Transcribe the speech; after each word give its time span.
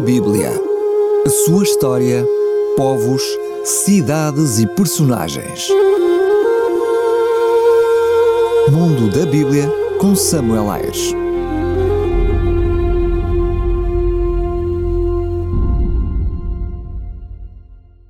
A 0.00 0.02
Bíblia. 0.02 0.48
A 1.26 1.28
sua 1.28 1.62
história, 1.62 2.26
povos, 2.74 3.22
cidades 3.66 4.58
e 4.58 4.66
personagens. 4.66 5.68
Mundo 8.72 9.10
da 9.10 9.30
Bíblia 9.30 9.68
com 10.00 10.16
Samuel 10.16 10.70
Ayres. 10.70 11.12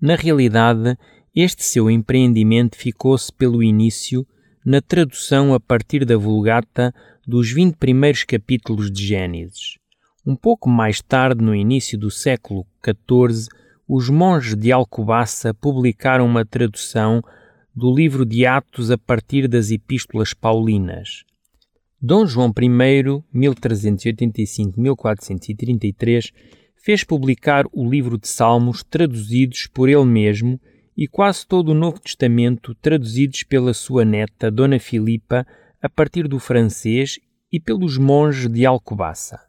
Na 0.00 0.14
realidade, 0.14 0.96
este 1.36 1.62
seu 1.64 1.90
empreendimento 1.90 2.78
ficou-se 2.78 3.30
pelo 3.30 3.62
início 3.62 4.26
na 4.68 4.80
tradução 4.82 5.54
a 5.54 5.60
partir 5.60 6.04
da 6.04 6.18
Vulgata 6.18 6.94
dos 7.26 7.50
20 7.50 7.76
primeiros 7.76 8.22
capítulos 8.22 8.92
de 8.92 9.06
Gênesis. 9.06 9.78
Um 10.26 10.36
pouco 10.36 10.68
mais 10.68 11.00
tarde, 11.00 11.42
no 11.42 11.54
início 11.54 11.98
do 11.98 12.10
século 12.10 12.66
XIV, 12.84 13.48
os 13.88 14.10
monges 14.10 14.54
de 14.54 14.70
Alcobaça 14.70 15.54
publicaram 15.54 16.26
uma 16.26 16.44
tradução 16.44 17.22
do 17.74 17.90
livro 17.94 18.26
de 18.26 18.44
Atos 18.44 18.90
a 18.90 18.98
partir 18.98 19.48
das 19.48 19.70
Epístolas 19.70 20.34
Paulinas. 20.34 21.24
Dom 21.98 22.26
João 22.26 22.50
I, 22.50 22.68
1385-1433, 23.34 26.30
fez 26.76 27.02
publicar 27.02 27.64
o 27.72 27.88
livro 27.88 28.18
de 28.18 28.28
Salmos 28.28 28.82
traduzidos 28.82 29.66
por 29.66 29.88
ele 29.88 30.04
mesmo 30.04 30.60
e 30.98 31.06
quase 31.06 31.46
todo 31.46 31.68
o 31.68 31.74
Novo 31.74 32.00
Testamento 32.00 32.74
traduzidos 32.74 33.44
pela 33.44 33.72
sua 33.72 34.04
neta, 34.04 34.50
Dona 34.50 34.80
Filipa, 34.80 35.46
a 35.80 35.88
partir 35.88 36.26
do 36.26 36.40
francês 36.40 37.20
e 37.52 37.60
pelos 37.60 37.96
monges 37.96 38.50
de 38.50 38.66
Alcobaça. 38.66 39.40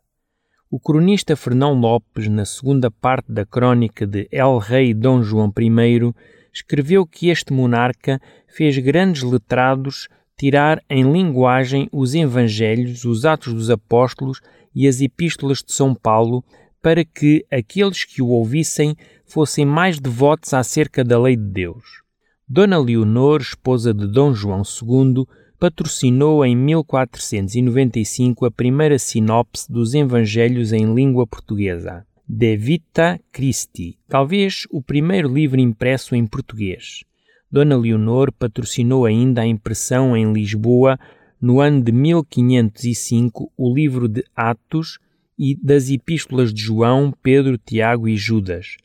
O 0.69 0.79
cronista 0.79 1.35
Fernão 1.35 1.73
Lopes, 1.73 2.27
na 2.27 2.45
segunda 2.45 2.91
parte 2.91 3.31
da 3.31 3.47
crônica 3.47 4.05
de 4.05 4.29
El 4.31 4.59
Rei 4.59 4.93
Dom 4.93 5.23
João 5.23 5.51
I, 5.59 6.13
escreveu 6.53 7.03
que 7.07 7.29
este 7.29 7.51
monarca 7.51 8.21
fez 8.47 8.77
grandes 8.77 9.23
letrados 9.23 10.07
tirar 10.37 10.79
em 10.87 11.11
linguagem 11.11 11.89
os 11.91 12.13
Evangelhos, 12.13 13.05
os 13.05 13.25
Atos 13.25 13.55
dos 13.55 13.71
Apóstolos 13.71 14.39
e 14.75 14.87
as 14.87 15.01
Epístolas 15.01 15.63
de 15.63 15.73
São 15.73 15.95
Paulo, 15.95 16.43
para 16.81 17.03
que 17.03 17.45
aqueles 17.51 18.03
que 18.03 18.21
o 18.21 18.27
ouvissem 18.27 18.95
fossem 19.25 19.65
mais 19.65 19.99
devotos 19.99 20.53
acerca 20.53 21.03
da 21.03 21.19
lei 21.19 21.35
de 21.35 21.45
Deus. 21.45 22.01
Dona 22.47 22.79
Leonor, 22.79 23.41
esposa 23.41 23.93
de 23.93 24.07
Dom 24.07 24.33
João 24.33 24.63
II, 24.63 25.25
patrocinou 25.59 26.43
em 26.45 26.55
1495 26.55 28.45
a 28.45 28.51
primeira 28.51 28.97
sinopse 28.97 29.71
dos 29.71 29.93
Evangelhos 29.93 30.71
em 30.71 30.93
língua 30.93 31.27
portuguesa, 31.27 32.05
De 32.27 32.55
Vita 32.55 33.19
Christi, 33.31 33.99
talvez 34.07 34.63
o 34.71 34.81
primeiro 34.81 35.31
livro 35.31 35.59
impresso 35.59 36.15
em 36.15 36.25
português. 36.25 37.03
Dona 37.51 37.75
Leonor 37.75 38.31
patrocinou 38.31 39.05
ainda 39.05 39.41
a 39.41 39.47
impressão 39.47 40.15
em 40.15 40.31
Lisboa, 40.31 40.97
no 41.41 41.59
ano 41.59 41.81
de 41.81 41.91
1505, 41.91 43.51
o 43.57 43.73
livro 43.73 44.07
de 44.07 44.23
Atos 44.35 44.97
e 45.39 45.55
das 45.55 45.89
Epístolas 45.89 46.53
de 46.53 46.61
João, 46.61 47.13
Pedro, 47.23 47.57
Tiago 47.57 48.07
e 48.07 48.17
Judas 48.17 48.75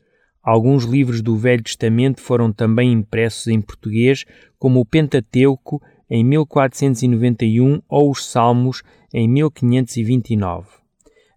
Alguns 0.45 0.83
livros 0.83 1.23
do 1.23 1.35
Velho 1.35 1.63
Testamento 1.63 2.21
foram 2.21 2.53
também 2.53 2.93
impressos 2.93 3.47
em 3.47 3.59
português, 3.59 4.25
como 4.59 4.79
o 4.79 4.85
Pentateuco 4.85 5.81
em 6.07 6.23
1491 6.23 7.81
ou 7.89 8.11
os 8.11 8.23
Salmos 8.23 8.83
em 9.11 9.27
1529. 9.27 10.67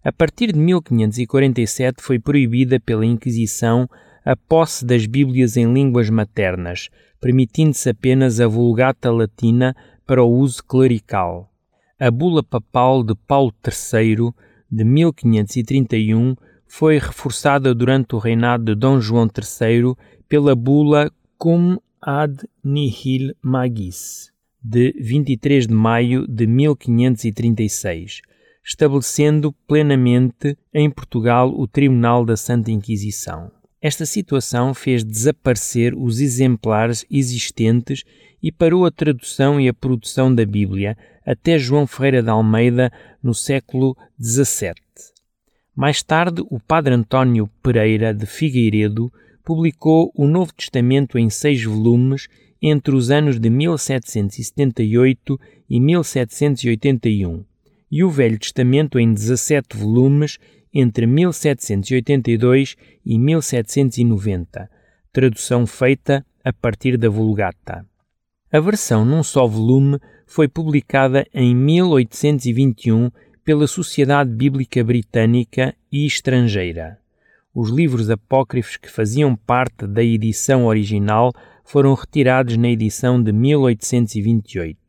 A 0.05 0.11
partir 0.11 0.51
de 0.51 0.59
1547 0.59 2.03
foi 2.03 2.19
proibida 2.19 2.79
pela 2.79 3.03
Inquisição 3.03 3.89
a 4.23 4.35
posse 4.35 4.85
das 4.85 5.07
Bíblias 5.07 5.57
em 5.57 5.73
línguas 5.73 6.07
maternas, 6.11 6.89
permitindo-se 7.19 7.89
apenas 7.89 8.39
a 8.39 8.47
Vulgata 8.47 9.11
Latina 9.11 9.75
para 10.05 10.23
o 10.23 10.31
uso 10.31 10.63
clerical. 10.63 11.51
A 11.99 12.11
bula 12.11 12.43
papal 12.43 13.03
de 13.03 13.15
Paulo 13.15 13.51
III, 13.65 14.31
de 14.71 14.83
1531, 14.83 16.35
foi 16.67 16.99
reforçada 16.99 17.73
durante 17.73 18.15
o 18.15 18.19
reinado 18.19 18.63
de 18.65 18.75
Dom 18.75 19.01
João 19.01 19.27
III 19.27 19.95
pela 20.27 20.55
bula 20.55 21.11
Cum 21.37 21.77
ad 22.01 22.47
nihil 22.63 23.33
magis, 23.41 24.31
de 24.63 24.93
23 24.99 25.67
de 25.67 25.73
maio 25.73 26.27
de 26.27 26.45
1536, 26.45 28.21
estabelecendo 28.63 29.51
plenamente 29.67 30.57
em 30.73 30.89
Portugal 30.89 31.49
o 31.49 31.67
Tribunal 31.67 32.23
da 32.23 32.37
Santa 32.37 32.71
Inquisição. 32.71 33.51
Esta 33.81 34.05
situação 34.05 34.73
fez 34.73 35.05
desaparecer 35.05 35.95
os 35.95 36.19
exemplares 36.19 37.05
existentes 37.09 38.03
e 38.43 38.51
parou 38.51 38.85
a 38.85 38.91
tradução 38.91 39.59
e 39.59 39.69
a 39.69 39.73
produção 39.73 40.33
da 40.33 40.45
Bíblia 40.45 40.97
até 41.25 41.57
João 41.57 41.87
Ferreira 41.87 42.21
de 42.21 42.29
Almeida 42.29 42.91
no 43.23 43.33
século 43.33 43.95
XVII. 44.21 44.73
Mais 45.73 46.03
tarde, 46.03 46.43
o 46.49 46.59
padre 46.59 46.93
António 46.93 47.49
Pereira 47.63 48.13
de 48.13 48.25
Figueiredo 48.25 49.09
publicou 49.45 50.11
o 50.13 50.27
Novo 50.27 50.53
Testamento 50.53 51.17
em 51.17 51.29
seis 51.29 51.63
volumes 51.63 52.27
entre 52.61 52.93
os 52.93 53.09
anos 53.09 53.39
de 53.39 53.49
1778 53.49 55.39
e 55.69 55.79
1781 55.79 57.48
e 57.91 58.03
o 58.03 58.09
Velho 58.09 58.37
Testamento 58.37 58.99
em 58.99 59.13
17 59.13 59.77
volumes 59.77 60.37
entre 60.73 61.07
1782 61.07 62.75
e 63.05 63.17
1790, 63.17 64.69
tradução 65.11 65.65
feita 65.65 66.25
a 66.43 66.53
partir 66.53 66.97
da 66.97 67.09
Vulgata. 67.09 67.85
A 68.51 68.59
versão 68.59 69.05
num 69.05 69.23
só 69.23 69.45
volume 69.47 69.99
foi 70.25 70.47
publicada 70.47 71.25
em 71.33 71.55
1821 71.55 73.09
pela 73.43 73.67
Sociedade 73.67 74.31
Bíblica 74.31 74.83
Britânica 74.83 75.75
e 75.91 76.05
Estrangeira. 76.05 76.99
Os 77.53 77.71
livros 77.71 78.09
apócrifos 78.09 78.77
que 78.77 78.89
faziam 78.89 79.35
parte 79.35 79.87
da 79.87 80.03
edição 80.03 80.65
original 80.65 81.31
foram 81.65 81.93
retirados 81.93 82.57
na 82.57 82.69
edição 82.69 83.21
de 83.21 83.31
1828. 83.31 84.88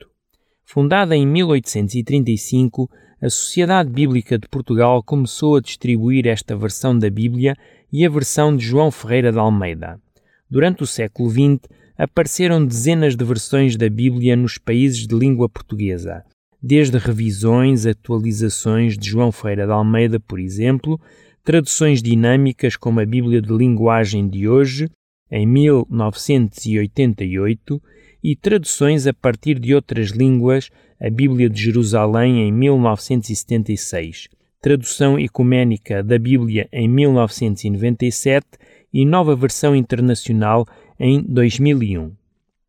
Fundada 0.73 1.17
em 1.17 1.27
1835, 1.27 2.89
a 3.21 3.29
Sociedade 3.29 3.91
Bíblica 3.91 4.39
de 4.39 4.47
Portugal 4.47 5.03
começou 5.03 5.57
a 5.57 5.61
distribuir 5.61 6.29
esta 6.29 6.57
versão 6.57 6.97
da 6.97 7.11
Bíblia 7.11 7.57
e 7.93 8.07
a 8.07 8.09
versão 8.09 8.57
de 8.57 8.65
João 8.65 8.93
Ferreira 8.93 9.33
de 9.33 9.39
Almeida. 9.41 10.01
Durante 10.49 10.85
o 10.85 10.87
século 10.87 11.29
XX, 11.29 11.59
apareceram 11.99 12.65
dezenas 12.65 13.17
de 13.17 13.25
versões 13.25 13.75
da 13.75 13.91
Bíblia 13.91 14.37
nos 14.37 14.59
países 14.59 15.09
de 15.09 15.19
língua 15.19 15.49
portuguesa, 15.49 16.23
desde 16.63 16.99
revisões, 16.99 17.85
atualizações 17.85 18.97
de 18.97 19.11
João 19.11 19.33
Ferreira 19.33 19.67
de 19.67 19.73
Almeida, 19.73 20.21
por 20.21 20.39
exemplo, 20.39 21.01
traduções 21.43 22.01
dinâmicas 22.01 22.77
como 22.77 23.01
a 23.01 23.05
Bíblia 23.05 23.43
de 23.43 23.53
Linguagem 23.53 24.29
de 24.29 24.49
hoje, 24.49 24.89
em 25.33 25.45
1988, 25.45 27.83
e 28.23 28.37
traduções 28.37 29.07
a 29.07 29.15
partir 29.15 29.59
de 29.59 29.75
outras 29.75 30.11
línguas, 30.11 30.71
a 31.01 31.09
Bíblia 31.09 31.49
de 31.49 31.63
Jerusalém 31.63 32.49
em 32.49 32.53
1976, 32.53 34.29
tradução 34.61 35.19
ecuménica 35.19 36.03
da 36.03 36.19
Bíblia 36.19 36.69
em 36.73 36.89
1997 36.89 38.47
e 38.93 39.07
nova 39.07 39.35
versão 39.35 39.75
internacional 39.75 40.67
em 40.99 41.23
2001. 41.23 42.13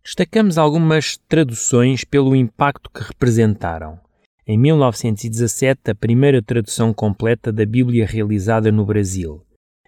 Destacamos 0.04 0.58
algumas 0.58 1.18
traduções 1.28 2.04
pelo 2.04 2.36
impacto 2.36 2.90
que 2.90 3.04
representaram. 3.04 4.00
Em 4.48 4.58
1917, 4.58 5.92
a 5.92 5.96
primeira 5.96 6.42
tradução 6.42 6.94
completa 6.94 7.52
da 7.52 7.66
Bíblia 7.66 8.06
realizada 8.06 8.72
no 8.72 8.86
Brasil. 8.86 9.44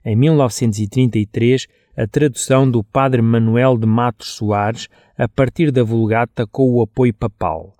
Em 0.05 0.15
1933, 0.15 1.67
a 1.95 2.05
tradução 2.05 2.69
do 2.69 2.83
Padre 2.83 3.21
Manuel 3.21 3.77
de 3.77 3.85
Matos 3.85 4.29
Soares 4.29 4.89
a 5.17 5.29
partir 5.29 5.71
da 5.71 5.83
Vulgata 5.83 6.45
com 6.45 6.69
o 6.71 6.81
apoio 6.81 7.13
papal. 7.13 7.73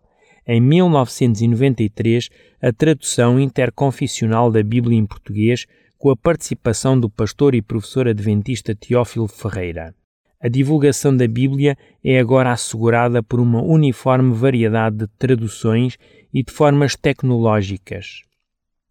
Em 0.48 0.62
1993, 0.62 2.30
a 2.62 2.72
tradução 2.72 3.40
interconfessional 3.40 4.52
da 4.52 4.64
Bíblia 4.64 4.98
em 4.98 5.06
português 5.06 5.66
com 5.98 6.10
a 6.10 6.16
participação 6.16 7.00
do 7.00 7.10
pastor 7.10 7.56
e 7.56 7.62
professor 7.62 8.08
adventista 8.08 8.76
Teófilo 8.76 9.28
Ferreira. 9.28 9.94
A 10.42 10.50
divulgação 10.50 11.16
da 11.16 11.28
Bíblia 11.28 11.78
é 12.04 12.20
agora 12.20 12.52
assegurada 12.52 13.24
por 13.24 13.40
uma 13.40 13.62
uniforme 13.62 14.34
variedade 14.34 14.98
de 14.98 15.08
traduções 15.18 15.98
e 16.34 16.44
de 16.44 16.52
formas 16.52 16.96
tecnológicas. 16.98 18.24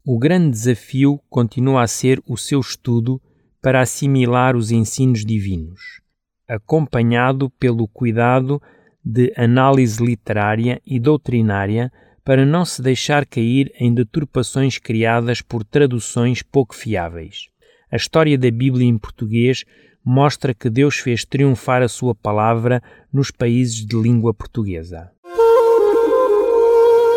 O 0.05 0.19
grande 0.19 0.51
desafio 0.51 1.21
continua 1.31 1.83
a 1.83 1.87
ser 1.87 2.21
o 2.27 2.37
seu 2.37 2.59
estudo 2.59 3.23
para 3.63 3.81
assimilar 3.81 4.57
os 4.57 4.73
ensinos 4.73 5.25
divinos, 5.25 6.01
acompanhado 6.49 7.49
pelo 7.51 7.87
cuidado 7.87 8.61
de 9.05 9.33
análise 9.37 10.05
literária 10.05 10.83
e 10.85 10.99
doutrinária 10.99 11.93
para 12.25 12.45
não 12.45 12.65
se 12.65 12.83
deixar 12.83 13.25
cair 13.25 13.73
em 13.79 13.95
deturpações 13.95 14.77
criadas 14.77 15.41
por 15.41 15.63
traduções 15.63 16.43
pouco 16.43 16.75
fiáveis. 16.75 17.47
A 17.89 17.95
história 17.95 18.37
da 18.37 18.51
Bíblia 18.51 18.87
em 18.87 18.99
português 18.99 19.65
mostra 20.05 20.53
que 20.53 20.69
Deus 20.69 20.97
fez 20.97 21.25
triunfar 21.25 21.81
a 21.81 21.87
sua 21.87 22.13
palavra 22.13 22.83
nos 23.13 23.31
países 23.31 23.87
de 23.87 23.97
língua 23.97 24.35
portuguesa. 24.35 25.13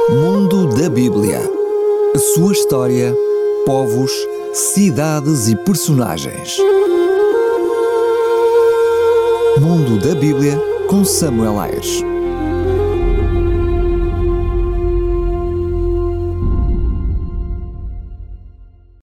Mundo 0.07 0.69
da 0.79 0.87
Bíblia. 0.87 1.64
A 2.15 2.17
sua 2.17 2.53
história, 2.53 3.13
povos, 3.65 4.09
cidades 4.53 5.49
e 5.49 5.55
personagens. 5.65 6.57
Mundo 9.59 9.99
da 9.99 10.15
Bíblia 10.15 10.57
com 10.87 11.03
Samuel 11.03 11.59
Ayres. 11.59 12.14